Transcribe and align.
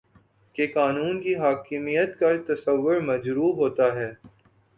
کہ 0.55 0.65
قانون 0.67 1.21
کی 1.21 1.35
حاکمیت 1.35 2.17
کا 2.19 2.31
تصور 2.47 2.99
مجروح 3.01 3.53
ہوتا 3.55 3.93
ہے 3.95 4.11